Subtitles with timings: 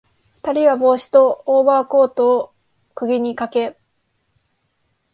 [0.41, 2.53] 二人は帽子とオーバーコートを
[2.95, 3.77] 釘にかけ、